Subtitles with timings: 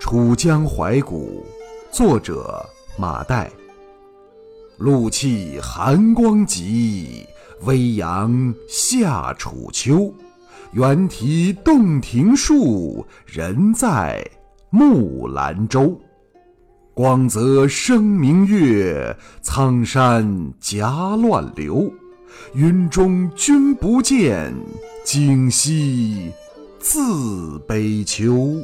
[0.00, 1.46] 楚江怀古，
[1.92, 3.46] 作者马岱。
[4.78, 7.26] 露气寒光急，
[7.64, 10.12] 微阳下楚秋。
[10.72, 14.26] 猿啼洞庭树，人在
[14.70, 16.00] 木兰舟。
[16.94, 21.92] 光泽生明月，苍山夹乱流。
[22.54, 24.50] 云中君不见，
[25.04, 26.32] 今夕
[26.78, 28.56] 自悲秋。